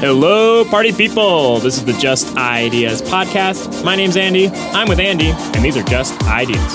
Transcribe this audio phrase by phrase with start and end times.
[0.00, 1.58] Hello, party people.
[1.58, 3.84] This is the Just Ideas podcast.
[3.84, 4.46] My name's Andy.
[4.46, 6.72] I'm with Andy, and these are Just Ideas.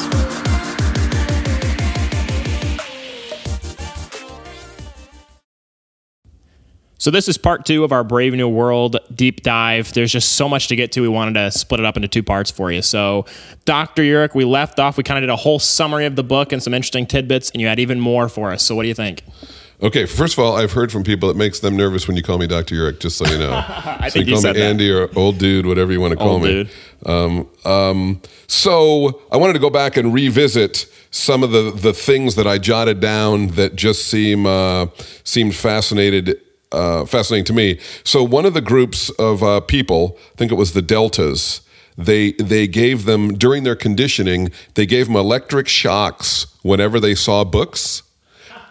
[6.97, 9.93] So, this is part two of our Brave New World deep dive.
[9.93, 11.01] There's just so much to get to.
[11.01, 12.81] We wanted to split it up into two parts for you.
[12.81, 13.25] So,
[13.63, 14.01] Dr.
[14.01, 16.61] Urich, we left off, we kind of did a whole summary of the book and
[16.61, 18.63] some interesting tidbits, and you had even more for us.
[18.63, 19.23] So, what do you think?
[19.83, 22.37] Okay, first of all, I've heard from people it makes them nervous when you call
[22.37, 22.73] me Dr.
[22.73, 23.51] Urich, just so you know.
[23.67, 24.57] I so think you call me that.
[24.57, 26.63] Andy or old dude, whatever you want to call Old me.
[26.63, 26.69] dude.
[27.05, 32.35] Um, um, so I wanted to go back and revisit some of the, the things
[32.35, 34.87] that I jotted down that just seem uh,
[35.25, 36.39] seemed fascinated
[36.71, 37.77] uh, fascinating to me.
[38.05, 41.59] So one of the groups of uh, people, I think it was the Deltas,
[41.97, 47.43] they they gave them during their conditioning, they gave them electric shocks whenever they saw
[47.43, 48.01] books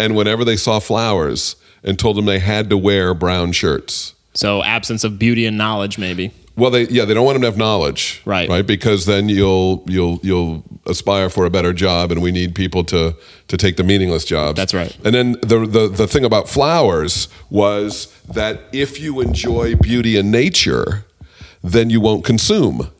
[0.03, 4.15] and whenever they saw flowers, and told them they had to wear brown shirts.
[4.35, 6.33] So, absence of beauty and knowledge, maybe.
[6.55, 8.47] Well, they yeah they don't want them to have knowledge, Right.
[8.49, 12.85] Right, because then you'll you'll you'll aspire for a better job, and we need people
[12.85, 13.17] to
[13.49, 14.57] to take the meaningless jobs.
[14.59, 14.95] That's right.
[15.05, 20.31] And then the the the thing about flowers was that if you enjoy beauty and
[20.31, 21.07] nature,
[21.65, 22.91] then you won't consume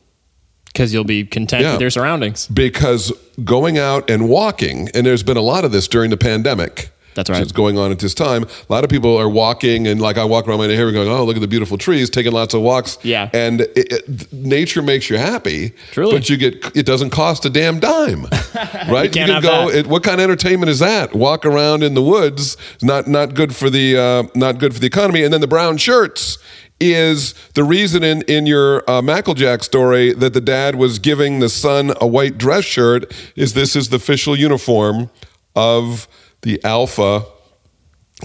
[0.65, 1.73] because you'll be content Yeah.
[1.73, 2.47] with your surroundings.
[2.47, 3.13] because
[3.43, 6.89] going out and walking, and there's been a lot of this during the pandemic.
[7.15, 7.41] That's right.
[7.41, 8.43] is going on at this time.
[8.43, 11.23] A lot of people are walking, and like I walk around my neighborhood going, "Oh,
[11.23, 12.97] look at the beautiful trees," taking lots of walks.
[13.03, 13.29] Yeah.
[13.33, 15.73] and it, it, nature makes you happy.
[15.91, 16.13] Truly.
[16.17, 18.23] but you get it doesn't cost a damn dime,
[18.89, 19.11] right?
[19.11, 19.69] can't can have go.
[19.69, 21.13] It, what kind of entertainment is that?
[21.13, 24.87] Walk around in the woods, not not good for the uh, not good for the
[24.87, 25.23] economy.
[25.23, 26.37] And then the brown shirts
[26.79, 31.49] is the reason in in your uh, Macklejack story that the dad was giving the
[31.49, 33.13] son a white dress shirt.
[33.35, 35.09] Is this is the official uniform
[35.55, 36.07] of
[36.43, 37.25] the Alpha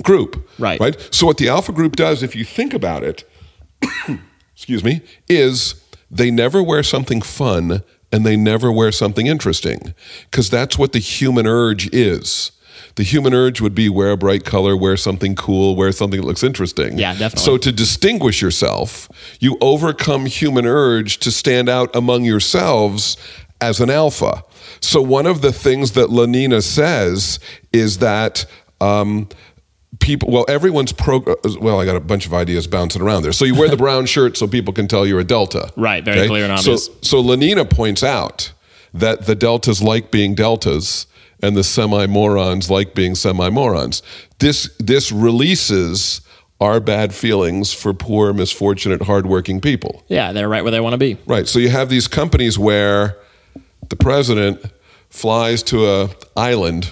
[0.03, 0.79] group, Right.
[0.79, 1.09] Right.
[1.11, 3.25] So what the Alpha group does, if you think about it,
[4.55, 9.95] excuse me, is they never wear something fun and they never wear something interesting
[10.31, 12.53] because that's what the human urge is.
[12.95, 16.27] The human urge would be wear a bright color, wear something cool, wear something that
[16.27, 16.99] looks interesting.
[16.99, 17.45] Yeah, definitely.
[17.45, 19.09] So to distinguish yourself,
[19.41, 23.17] you overcome human urge to stand out among yourselves
[23.61, 24.43] as an alpha.
[24.81, 27.39] So one of the things that Lenina says
[27.73, 28.47] is that
[28.81, 29.29] um,
[30.01, 31.25] people well everyone's pro
[31.61, 34.05] well i got a bunch of ideas bouncing around there so you wear the brown
[34.15, 36.87] shirt so people can tell you're a delta Right, very clear and obvious.
[36.87, 38.53] so, so lenina points out
[38.95, 41.07] that the deltas like being deltas
[41.43, 44.03] and the semi-morons like being semi-morons
[44.39, 46.21] this this releases
[46.61, 50.99] our bad feelings for poor misfortunate hardworking people Yeah, they're right where they want to
[50.99, 51.17] be.
[51.27, 51.47] Right.
[51.49, 53.17] So you have these companies where
[53.89, 54.61] the president
[55.11, 56.91] flies to a island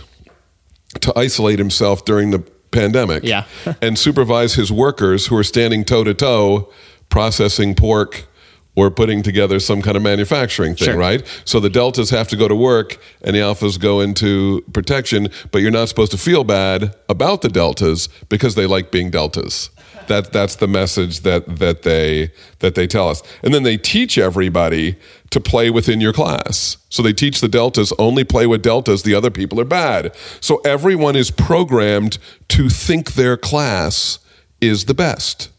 [1.01, 2.39] to isolate himself during the
[2.71, 3.23] pandemic.
[3.25, 3.45] Yeah.
[3.83, 6.73] and supervise his workers who are standing toe to toe
[7.09, 8.27] processing pork
[8.75, 10.97] or putting together some kind of manufacturing thing, Sure.
[10.99, 11.23] right?
[11.47, 15.63] So the deltas have to go to work and the alphas go into protection, but
[15.63, 19.71] you're not supposed to feel bad about the deltas because they like being deltas.
[20.09, 22.31] That that's the message that that they
[22.61, 23.23] that they tell us.
[23.43, 24.97] And then they teach everybody
[25.31, 26.77] to play within your class.
[26.89, 30.15] So they teach the deltas only play with deltas, the other people are bad.
[30.41, 34.19] So everyone is programmed to think their class
[34.61, 35.51] is the best.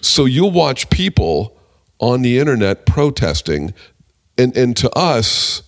[0.00, 1.56] So you'll watch people
[1.98, 3.74] on the internet protesting,
[4.38, 5.62] and, and to us,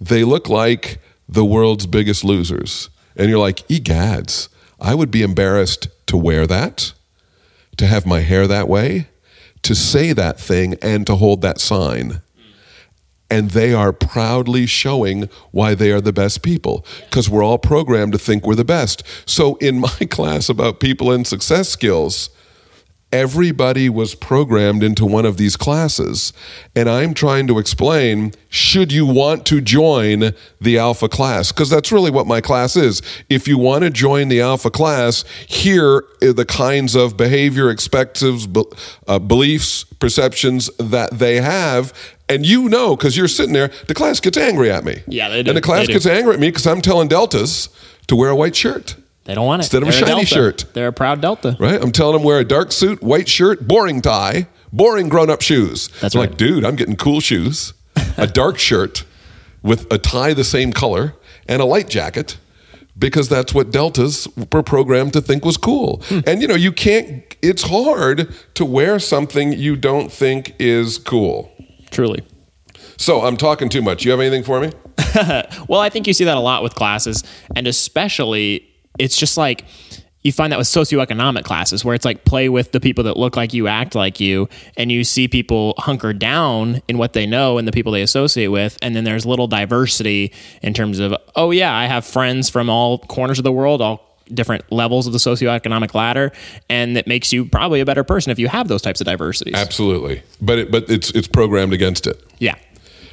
[0.00, 0.98] they look like
[1.28, 2.88] the world's biggest losers.
[3.16, 4.48] And you're like, egads,
[4.80, 6.92] I would be embarrassed to wear that,
[7.76, 9.08] to have my hair that way,
[9.62, 12.22] to say that thing, and to hold that sign.
[13.28, 18.12] And they are proudly showing why they are the best people because we're all programmed
[18.12, 19.02] to think we're the best.
[19.26, 22.30] So, in my class about people and success skills,
[23.12, 26.32] everybody was programmed into one of these classes.
[26.74, 31.52] And I'm trying to explain should you want to join the alpha class?
[31.52, 33.02] Because that's really what my class is.
[33.28, 38.46] If you want to join the alpha class, here are the kinds of behavior, expectations,
[38.46, 38.64] be-
[39.06, 41.92] uh, beliefs, perceptions that they have.
[42.28, 45.02] And you know, because you're sitting there, the class gets angry at me.
[45.06, 45.50] Yeah, they do.
[45.50, 47.68] And the class gets angry at me because I'm telling deltas
[48.08, 48.96] to wear a white shirt.
[49.26, 49.64] They don't want it.
[49.66, 50.26] Instead of a They're shiny Delta.
[50.26, 50.64] shirt.
[50.72, 51.56] They're a proud Delta.
[51.58, 51.80] Right?
[51.82, 55.88] I'm telling them wear a dark suit, white shirt, boring tie, boring grown up shoes.
[56.00, 56.28] That's right.
[56.30, 57.74] like, dude, I'm getting cool shoes,
[58.16, 59.04] a dark shirt
[59.62, 61.14] with a tie the same color,
[61.48, 62.38] and a light jacket
[62.98, 66.00] because that's what deltas were programmed to think was cool.
[66.06, 66.20] Hmm.
[66.26, 71.52] And you know, you can't, it's hard to wear something you don't think is cool.
[71.90, 72.22] Truly.
[72.96, 74.04] So I'm talking too much.
[74.04, 74.72] You have anything for me?
[75.68, 77.24] Well, I think you see that a lot with classes,
[77.54, 79.64] and especially it's just like
[80.26, 83.36] you find that with socioeconomic classes where it's like play with the people that look
[83.36, 87.58] like you, act like you, and you see people hunker down in what they know
[87.58, 88.76] and the people they associate with.
[88.82, 90.32] And then there's little diversity
[90.62, 94.18] in terms of, oh, yeah, I have friends from all corners of the world, all
[94.34, 96.32] different levels of the socioeconomic ladder
[96.68, 99.54] and that makes you probably a better person if you have those types of diversities.
[99.54, 100.20] Absolutely.
[100.40, 102.20] But it, but it's it's programmed against it.
[102.40, 102.56] Yeah.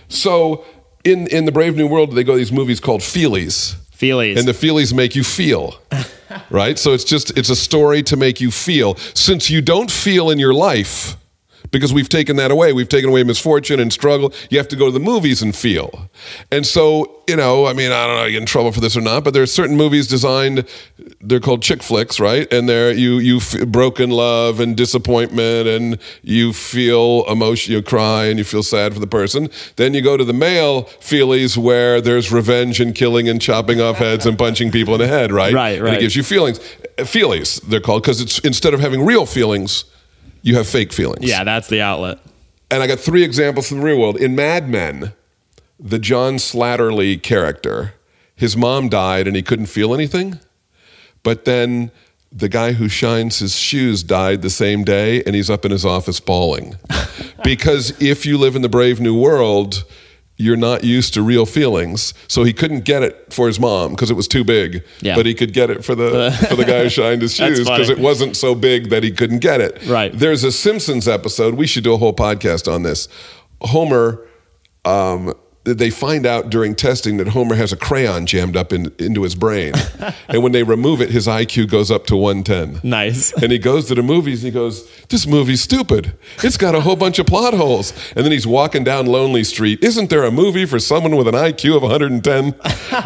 [0.07, 0.65] So
[1.03, 3.75] in in the Brave New World they go to these movies called Feelies.
[4.03, 4.37] Feelies.
[4.37, 5.75] And the feelies make you feel.
[6.49, 6.77] right?
[6.77, 8.95] So it's just it's a story to make you feel.
[9.13, 11.15] Since you don't feel in your life,
[11.73, 12.71] because we've taken that away.
[12.71, 14.31] We've taken away misfortune and struggle.
[14.49, 16.09] You have to go to the movies and feel.
[16.51, 18.95] And so, you know, I mean, I don't know, you get in trouble for this
[18.95, 20.65] or not, but there are certain movies designed,
[21.19, 22.51] they're called chick flicks, right?
[22.53, 28.25] And they're, you, you f- broken love and disappointment and you feel emotion, you cry
[28.25, 29.49] and you feel sad for the person.
[29.75, 33.97] Then you go to the male feelies where there's revenge and killing and chopping off
[33.97, 35.53] heads and punching people in the head, right?
[35.53, 35.97] Right, And right.
[35.97, 36.59] it gives you feelings.
[36.97, 39.85] Feelies, they're called, because it's instead of having real feelings,
[40.43, 41.25] you have fake feelings.
[41.25, 42.19] yeah, that's the outlet.
[42.69, 44.17] And I got three examples from the real world.
[44.17, 45.13] In Mad Men,
[45.79, 47.95] the John Slattery character,
[48.35, 50.39] his mom died and he couldn't feel anything.
[51.23, 51.91] But then
[52.31, 55.85] the guy who shines his shoes died the same day and he's up in his
[55.85, 56.77] office bawling.
[57.43, 59.85] because if you live in the brave new world,
[60.37, 62.13] you're not used to real feelings.
[62.27, 64.83] So he couldn't get it for his mom because it was too big.
[65.01, 65.15] Yeah.
[65.15, 67.89] But he could get it for the for the guy who shined his shoes because
[67.89, 69.85] it wasn't so big that he couldn't get it.
[69.85, 70.11] Right.
[70.11, 71.55] There's a Simpsons episode.
[71.55, 73.07] We should do a whole podcast on this.
[73.61, 74.27] Homer,
[74.85, 75.33] um,
[75.63, 79.33] they find out during testing that Homer has a crayon jammed up in, into his
[79.33, 79.73] brain.
[80.27, 82.81] and when they remove it, his IQ goes up to 110.
[82.87, 83.31] Nice.
[83.41, 86.13] And he goes to the movies and he goes, This movie's stupid.
[86.43, 87.93] It's got a whole bunch of plot holes.
[88.15, 89.81] And then he's walking down Lonely Street.
[89.81, 92.55] Isn't there a movie for someone with an IQ of 110?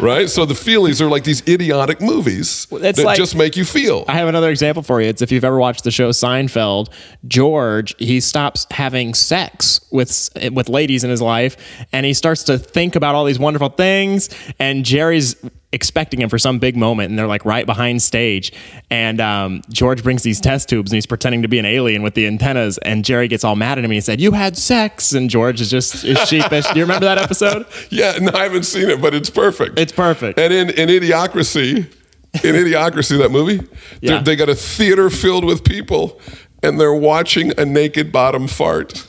[0.00, 0.28] right?
[0.28, 4.04] So the feelies are like these idiotic movies it's that like- just make you feel.
[4.08, 5.08] I have another example for you.
[5.08, 6.92] It's if you've ever watched the show Seinfeld,
[7.26, 11.56] George, he stops having sex with with ladies in his life
[11.92, 14.28] and he starts to think about all these wonderful things
[14.58, 15.36] and Jerry's
[15.70, 18.52] expecting him for some big moment and they're like right behind stage
[18.90, 22.14] and um, George brings these test tubes and he's pretending to be an alien with
[22.14, 25.12] the antennas and Jerry gets all mad at him and he said you had sex
[25.12, 26.66] and George is just is sheepish.
[26.68, 27.66] Do you remember that episode?
[27.90, 29.78] Yeah, no, I haven't seen it, but it's perfect.
[29.78, 30.38] It's perfect.
[30.38, 33.66] And in, in Idiocracy, in Idiocracy, that movie,
[34.00, 34.18] Yeah.
[34.18, 36.18] they- they got a theater filled with people
[36.62, 39.06] and they're watching a naked bottom fart.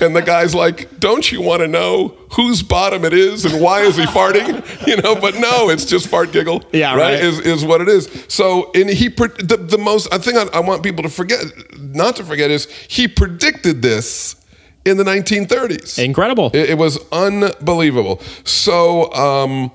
[0.00, 3.82] And the guy's like, "Don't you want to know whose bottom it is and why
[3.82, 6.62] is he farting?" You know, but no, it's just fart giggle.
[6.72, 7.14] Yeah, right.
[7.14, 8.08] Is is what it is.
[8.28, 11.44] So, and he the, the most I think I, I want people to forget,
[11.78, 14.36] not to forget, is he predicted this
[14.84, 16.02] in the 1930s.
[16.02, 16.50] Incredible.
[16.54, 18.20] It, it was unbelievable.
[18.44, 19.70] So, um,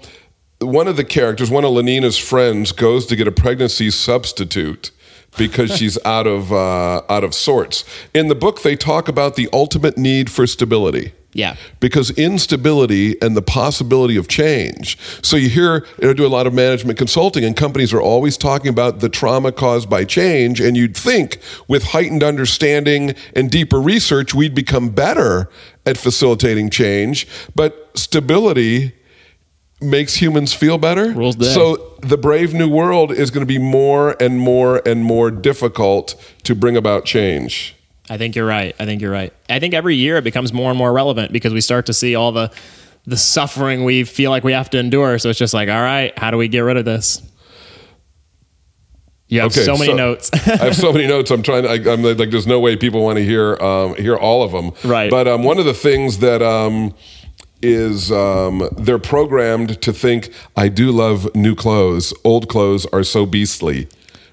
[0.59, 4.91] one of the characters, one of Lenina's friends, goes to get a pregnancy substitute
[5.37, 7.83] because she's out of uh, out of sorts.
[8.13, 11.13] In the book, they talk about the ultimate need for stability.
[11.35, 11.57] Yeah.
[11.81, 14.97] Because instability and the possibility of change.
[15.21, 18.37] So you hear, you know, do a lot of management consulting, and companies are always
[18.37, 20.61] talking about the trauma caused by change.
[20.61, 25.49] And you'd think with heightened understanding and deeper research, we'd become better
[25.85, 27.27] at facilitating change.
[27.53, 28.93] But stability
[29.81, 31.11] makes humans feel better.
[31.11, 31.45] Rules day.
[31.45, 36.15] So the brave new world is going to be more and more and more difficult
[36.43, 37.75] to bring about change.
[38.09, 38.75] I think you're right.
[38.79, 39.33] I think you're right.
[39.49, 42.15] I think every year it becomes more and more relevant because we start to see
[42.15, 42.51] all the
[43.07, 45.19] the suffering we feel like we have to endure.
[45.19, 47.21] So it's just like, all right, how do we get rid of this?
[49.27, 50.29] You have so many notes.
[50.47, 51.31] I have so many notes.
[51.31, 51.63] I'm trying.
[51.63, 54.51] To, I, I'm like, there's no way people want to hear um, hear all of
[54.51, 54.71] them.
[54.89, 55.09] Right.
[55.09, 56.93] But um, one of the things that um,
[57.61, 62.13] is um, they're programmed to think I do love new clothes.
[62.23, 63.87] Old clothes are so beastly.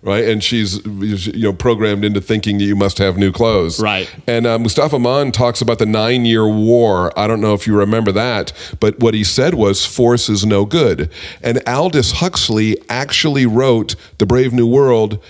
[0.04, 3.80] Right, and she's you know programmed into thinking that you must have new clothes.
[3.80, 4.12] Right.
[4.26, 7.16] And uh, Mustafa Mond talks about the nine year war.
[7.16, 10.64] I don't know if you remember that, but what he said was force is no
[10.64, 11.08] good.
[11.40, 15.22] And Aldous Huxley actually wrote The Brave New World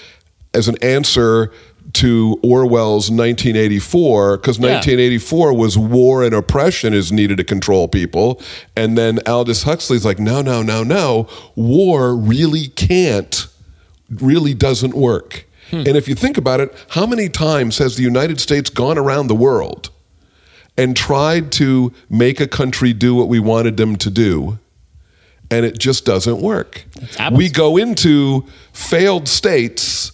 [0.54, 1.52] as an answer
[1.94, 4.74] to Orwell's 1984, because Yeah.
[4.74, 8.40] 1984 was war and oppression is needed to control people.
[8.76, 11.28] And then Aldous Huxley's like, no, no, no, no.
[11.54, 13.46] War really can't
[14.20, 15.46] really doesn't work.
[15.70, 15.78] Hmm.
[15.86, 19.28] And if you think about it, how many times has the United States gone around
[19.28, 19.90] the world
[20.76, 24.58] and tried to make a country do what we wanted them to do?
[25.50, 26.84] And it just doesn't work.
[27.32, 30.12] We go into failed states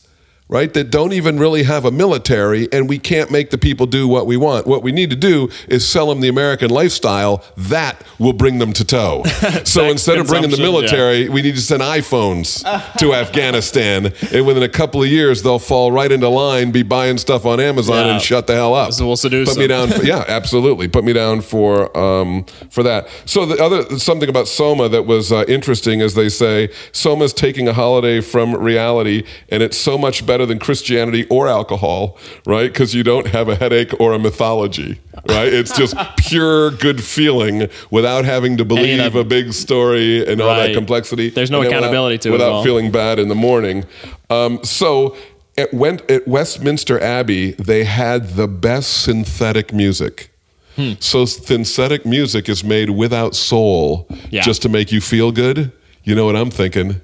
[0.49, 0.73] right?
[0.75, 4.27] That don't even really have a military, and we can't make the people do what
[4.27, 4.67] we want.
[4.67, 7.45] What we need to do is sell them the American lifestyle.
[7.57, 9.25] That will bring them to tow.
[9.65, 12.63] so instead of bringing the military, we need to send iPhones
[12.99, 13.15] to
[13.49, 17.45] Afghanistan, and within a couple of years, they'll fall right into line, be buying stuff
[17.47, 18.13] on Amazon, Yeah.
[18.15, 18.93] and shut the hell up.
[18.93, 19.89] So we'll seduce Put me them.
[19.91, 19.99] down.
[20.01, 20.89] For, yeah, absolutely.
[20.89, 23.09] Put me down for um, for that.
[23.27, 27.69] So the other something about Soma that was uh, interesting, as they say, Soma's taking
[27.69, 32.17] a holiday from reality, and it's so much better than Christianity or alcohol,
[32.47, 32.71] right?
[32.73, 35.53] Because you don't have a headache or a mythology, right?
[35.53, 40.55] It's just pure good feeling without having to believe the- a big story and all
[40.55, 41.31] that complexity.
[41.31, 43.85] There's no accountability without, to it without feeling bad in the morning.
[44.31, 45.17] Um, so.
[45.57, 50.31] At, went, at Westminster Abbey, they had the best synthetic music.
[50.77, 50.93] Hmm.
[51.01, 54.43] So synthetic music is made without soul Yeah.
[54.43, 55.73] just to make you feel good.
[56.05, 57.01] You know what I'm thinking?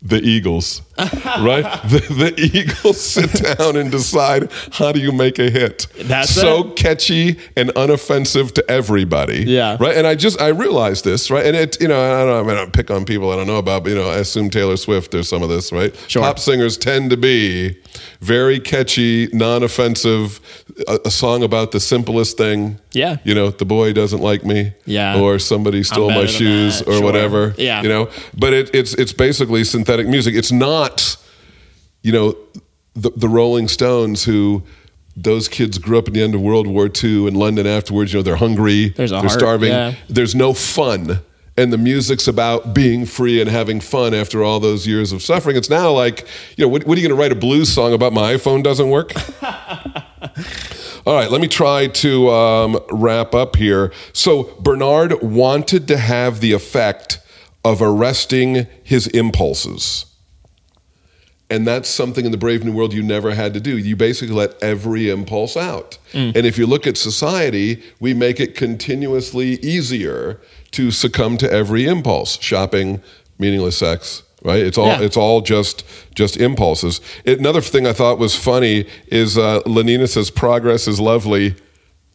[0.00, 0.80] The Eagles,
[1.40, 1.64] right?
[1.84, 2.00] The,
[2.34, 5.86] the Eagles sit down and decide how do you make a hit.
[6.02, 9.44] That's so catchy and unoffensive to everybody.
[9.44, 9.76] Yeah.
[9.80, 9.96] right.
[9.96, 11.44] And I just I realized this, right?
[11.46, 13.46] And it, you know, I don't, I mean, I don't pick on people I don't
[13.46, 15.10] know about, but you know, I assume Taylor Swift.
[15.12, 15.94] There's some of this, right?
[16.08, 16.22] Sure.
[16.22, 17.76] Pop singers tend to be
[18.20, 20.40] very catchy, non-offensive.
[20.88, 22.78] A, a song about the simplest thing.
[22.92, 23.16] Yeah.
[23.24, 24.72] You know, the boy doesn't like me.
[24.86, 25.18] Yeah.
[25.20, 26.88] Or somebody stole my shoes that.
[26.88, 27.02] or Sure.
[27.02, 27.54] whatever.
[27.58, 27.82] Yeah.
[27.82, 30.34] You know, but it, it's it's basically synthetic music.
[30.34, 30.89] It's not,
[32.02, 32.36] you know,
[32.94, 34.62] the the Rolling Stones who.
[35.16, 38.12] Those kids grew up in the end of World War II in London afterwards.
[38.12, 39.68] You know, they're hungry, they're heart, starving.
[39.70, 39.94] yeah.
[40.08, 41.18] There's no fun.
[41.58, 45.56] And the music's about being free and having fun after all those years of suffering.
[45.56, 47.92] It's now like, you know, what, what are you going to write a blues song
[47.92, 49.12] about my iPhone doesn't work?
[51.06, 53.92] All right, let me try to um, wrap up here.
[54.12, 57.18] So, Bernard wanted to have the effect
[57.64, 60.06] of arresting his impulses.
[61.50, 63.76] And that's something in the Brave New World you never had to do.
[63.76, 65.98] You basically let every impulse out.
[66.12, 70.40] And if you look at society, we make it continuously easier
[70.72, 73.02] to succumb to every impulse shopping,
[73.38, 74.22] meaningless sex.
[74.42, 75.02] Right, it's all Yeah.
[75.02, 77.02] it's all just just impulses.
[77.26, 81.56] Another thing I thought was funny is uh, Lenina says progress is lovely,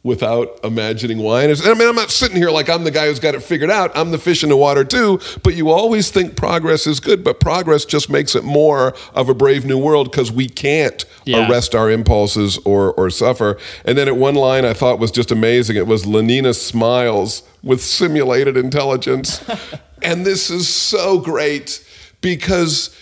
[0.05, 1.41] without imagining why.
[1.41, 3.71] And I mean, I'm not sitting here like I'm the guy who's got it figured
[3.71, 3.89] out.
[3.97, 5.19] I'm the fish in the water too.
[5.41, 9.33] But you always think progress is good, but progress just makes it more of a
[9.33, 11.50] brave new world because we can't Yeah.
[11.50, 13.57] arrest our impulses or or suffer.
[13.83, 15.75] And then at one line I thought was just amazing.
[15.75, 19.43] It was Lenina smiles with simulated intelligence,
[20.03, 21.83] and this is so great
[22.21, 22.95] because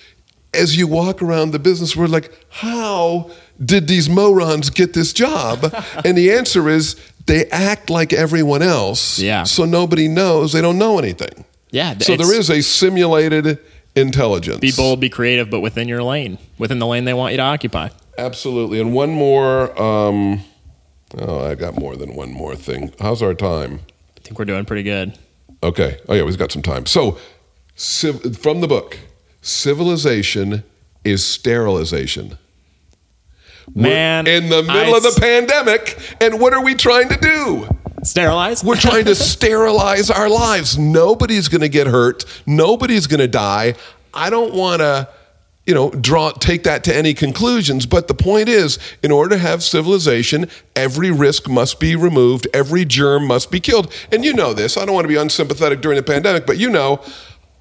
[0.53, 3.29] as you walk around the business world, like, how
[3.63, 5.74] did these morons get this job?
[6.05, 6.95] and the answer is
[7.25, 9.19] they act like everyone else.
[9.19, 9.43] Yeah.
[9.43, 11.45] So nobody knows they don't know anything.
[11.72, 13.57] Yeah, So there is a simulated
[13.95, 14.60] intelligence.
[14.60, 17.43] Be bold, be creative, but within your lane, within the lane they want you to
[17.43, 17.89] occupy.
[18.17, 18.79] Absolutely.
[18.79, 19.72] And one more.
[19.81, 20.43] Um,
[21.17, 22.93] oh, I got more than one more thing.
[23.00, 23.79] How's our time?
[24.17, 25.17] I think we're doing pretty good.
[25.63, 26.00] Okay.
[26.07, 26.86] Oh, yeah, we've got some time.
[26.86, 27.17] So,
[27.75, 29.00] civ- from the book,
[29.41, 30.63] civilization
[31.03, 32.38] is sterilization.
[33.74, 37.10] We're Man, in the middle I of the s- pandemic, and what are we trying
[37.10, 37.67] to do?
[38.03, 38.63] Sterilize.
[38.63, 40.77] We're trying to sterilize our lives.
[40.77, 42.25] Nobody's going to get hurt.
[42.46, 43.75] Nobody's going to die.
[44.13, 45.08] I don't want to,
[45.65, 47.86] you know, draw take that to any conclusions.
[47.86, 52.48] But the point is, in order to have civilization, every risk must be removed.
[52.53, 53.91] Every germ must be killed.
[54.12, 54.75] And you know this.
[54.75, 57.01] I don't want to be unsympathetic during the pandemic, but you know.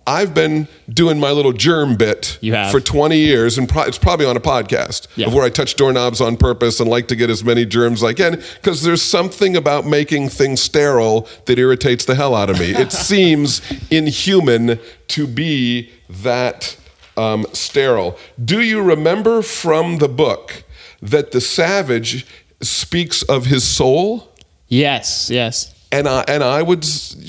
[0.07, 2.39] I've been doing my little germ bit
[2.71, 5.27] for 20 years, and pro- it's probably on a podcast Yeah.
[5.27, 8.09] of where I touch doorknobs on purpose and like to get as many germs as
[8.11, 12.59] I can because there's something about making things sterile that irritates the hell out of
[12.59, 12.75] me.
[12.83, 16.77] It seems inhuman to be that
[17.17, 18.19] um, sterile.
[18.45, 20.65] Do you remember from the book
[21.01, 22.27] that the savage
[22.61, 24.33] speaks of his soul?
[24.69, 25.75] Yes, yes.
[25.93, 26.85] and I and I would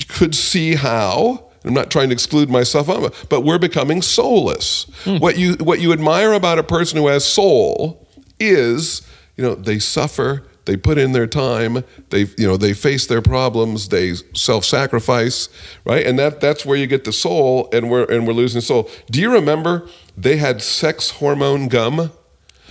[0.08, 1.44] could see how.
[1.64, 4.84] I'm not trying to exclude myself, it, but we're becoming soulless.
[5.04, 5.18] Hmm.
[5.18, 8.06] What you what you admire about a person who has soul
[8.38, 9.02] is,
[9.36, 13.22] you know, they suffer, they put in their time, they you know they face their
[13.22, 15.48] problems, they self-sacrifice,
[15.84, 16.06] right?
[16.06, 18.90] And that that's where you get the soul, and we're and we're losing soul.
[19.10, 22.12] Do you remember they had sex hormone gum?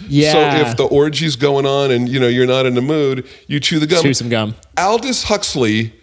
[0.07, 0.31] Yeah.
[0.31, 3.59] So if the orgy's going on and you know you're not in the mood, you
[3.59, 4.03] chew the gum.
[4.03, 4.55] Chew some gum.
[4.77, 5.93] Aldous Huxley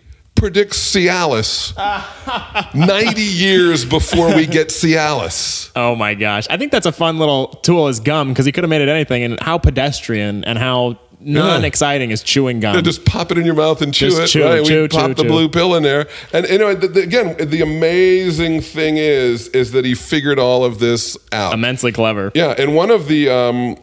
[0.40, 1.76] predicts Cialis
[2.74, 5.70] 90 years before we get Cialis.
[5.76, 6.46] Oh my gosh.
[6.48, 8.88] I think that's a fun little tool as gum because he could have made it
[8.88, 12.82] anything and how pedestrian and how non exciting is chewing gum.
[12.82, 14.28] Just pop it in your mouth and chew Just it.
[14.28, 14.64] chew, right?
[14.64, 15.28] chew, we pop chew, the chew.
[15.28, 19.72] blue pill in there, and you know, the, the, again, the amazing thing is, is
[19.72, 21.52] that he figured all of this out.
[21.52, 22.32] Immensely clever.
[22.34, 23.76] Yeah, and one of the um,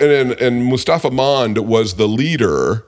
[0.00, 2.86] and, and Mustafa Mond was the leader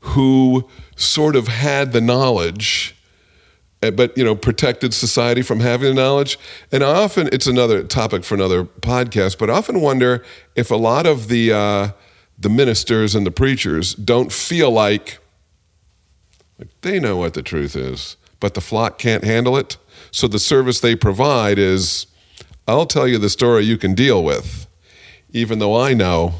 [0.00, 0.68] who
[1.00, 2.94] sort of had the knowledge
[3.82, 6.38] uh, but you know protected society from having the knowledge.
[6.70, 10.76] And I often it's another topic for another podcast but I often wonder if a
[10.76, 11.88] lot of the uh,
[12.38, 15.18] the ministers and the preachers don't feel like,
[16.58, 19.76] like they know what the truth is but the flock can't handle it.
[20.10, 22.06] So the service they provide is
[22.66, 24.66] I'll tell you the story you can deal with
[25.32, 26.34] even though I know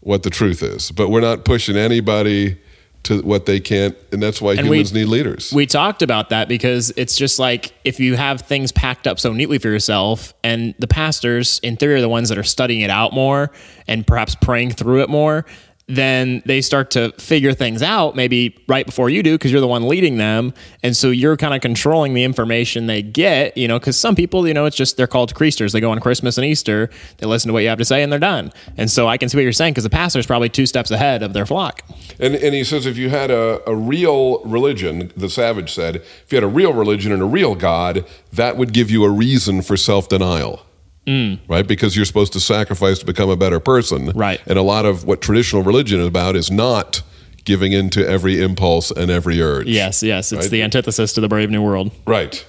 [0.00, 0.90] what the truth is.
[0.90, 2.58] But we're not pushing anybody
[3.02, 5.52] to what they can't and that's why And humans we- need leaders.
[5.52, 9.32] We talked about that because it's just like if you have things packed up so
[9.32, 12.90] neatly for yourself, and the pastors, in theory, are the ones that are studying it
[12.90, 13.50] out more
[13.88, 15.46] and perhaps praying through it more,
[15.90, 19.66] then they start to figure things out maybe right before you do because you're the
[19.66, 20.54] one leading them.
[20.82, 24.46] And so you're kind of controlling the information they get, you know, because some people,
[24.46, 25.72] you know, it's just they're called creasters.
[25.72, 28.12] They go on Christmas and Easter, they listen to what you have to say, and
[28.12, 28.52] they're done.
[28.76, 31.22] And so I can see what you're saying because the pastor's probably two steps ahead
[31.22, 31.82] of their flock.
[32.18, 36.26] And, and he says if you had a, a real religion, the savage said, if
[36.30, 39.62] you had a real religion and a real God, that would give you a reason
[39.62, 40.64] for self denial.
[41.06, 41.40] Mm.
[41.48, 41.66] Right?
[41.66, 44.10] Because you're supposed to sacrifice to become a better person.
[44.14, 44.40] Right.
[44.46, 47.02] And a lot of what traditional religion is about is not
[47.44, 49.66] giving in to every impulse and every urge.
[49.66, 50.30] Yes, yes.
[50.30, 50.50] It's Right.
[50.50, 51.90] the antithesis to the Brave New World.
[52.06, 52.44] Right.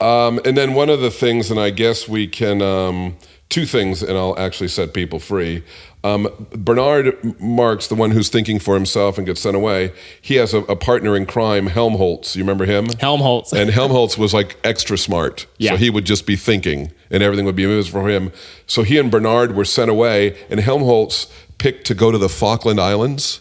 [0.00, 3.16] Um, and then one of the things, and I guess we can, um,
[3.48, 5.62] two things, and I'll actually set people free.
[6.04, 10.54] Um, Bernard Marx, the one who's thinking for himself and gets sent away, he has
[10.54, 12.36] a, a partner in crime, Helmholtz.
[12.36, 12.86] You remember him?
[13.00, 13.52] Helmholtz.
[13.52, 15.46] And Helmholtz was like extra smart.
[15.58, 15.72] Yeah.
[15.72, 18.32] So he would just be thinking and everything would be moved for him.
[18.66, 21.26] So he and Bernard were sent away, and Helmholtz
[21.58, 23.40] picked to go to the Falkland Islands,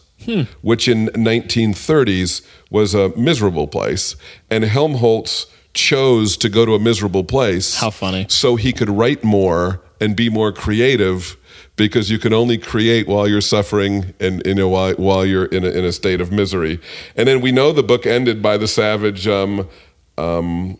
[0.61, 4.15] which in 1930s was a miserable place.
[4.49, 7.75] And Helmholtz chose to go to a miserable place.
[7.75, 8.25] How funny.
[8.29, 11.37] So he could write more and be more creative
[11.75, 15.63] because you can only create while you're suffering and you know while, while you're in
[15.63, 16.79] a, in a state of misery.
[17.15, 19.69] And then we know the book ended by the savage um,
[20.17, 20.77] um,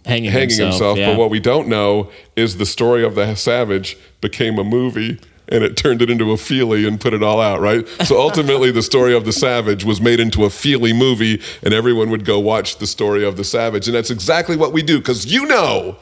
[0.60, 1.12] Hanging himself, yeah.
[1.12, 5.20] But what we don't know is the story of the savage became a movie.
[5.50, 7.88] And it turned it into a feely and put it all out, right?
[8.04, 12.10] So ultimately, the story of the savage was made into a feely movie, and everyone
[12.10, 13.88] would go watch the story of the savage.
[13.88, 15.96] And that's exactly what we do, because you know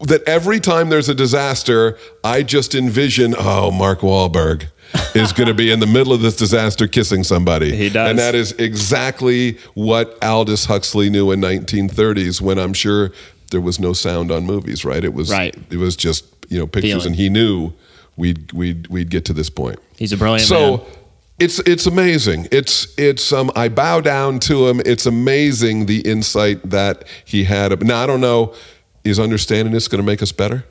[0.00, 4.68] that every time there's a disaster, I just envision, oh, Mark Wahlberg
[5.14, 7.76] is going to be in the middle of this disaster kissing somebody.
[7.76, 8.10] He does.
[8.10, 13.10] And that is exactly what Aldous Huxley knew in 1930s when I'm sure
[13.50, 15.02] there was no sound on movies, right?
[15.02, 15.54] It was Right.
[15.70, 17.06] it was just, you know, pictures Feeling.
[17.08, 17.72] and he knew
[18.16, 19.78] we'd we'd we'd get to this point.
[19.96, 20.58] He's a brilliant man.
[20.58, 20.86] So man.
[21.38, 22.48] it's it's amazing.
[22.52, 24.80] It's it's um I bow down to him.
[24.86, 27.82] It's amazing the insight that he had.
[27.82, 28.54] Now I don't know,
[29.08, 30.64] is understanding this going to make us better?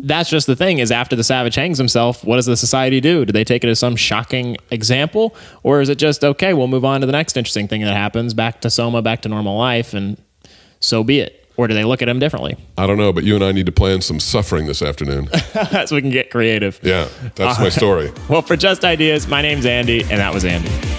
[0.00, 3.24] That's just the thing is after the savage hangs himself, what does the society do?
[3.24, 5.34] Do they take it as some shocking example?
[5.62, 8.34] Or is it just, okay, we'll move on to the next interesting thing that happens,
[8.34, 10.20] back to Soma, back to normal life, and
[10.80, 11.40] so be it?
[11.56, 12.56] Or do they look at him differently?
[12.76, 15.28] I don't know, but you and I need to plan some suffering this afternoon.
[15.86, 16.80] so we can get creative.
[16.82, 18.12] Yeah, that's my story.
[18.28, 20.93] Well, for Just Ideas, my name's Andy, and that was Andy.